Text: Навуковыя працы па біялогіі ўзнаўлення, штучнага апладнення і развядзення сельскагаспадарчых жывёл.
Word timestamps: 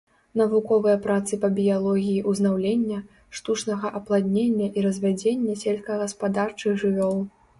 Навуковыя 0.39 0.99
працы 1.03 1.33
па 1.43 1.49
біялогіі 1.57 2.23
ўзнаўлення, 2.31 2.97
штучнага 3.39 3.93
апладнення 4.01 4.67
і 4.77 4.85
развядзення 4.89 5.59
сельскагаспадарчых 5.65 6.73
жывёл. 6.85 7.17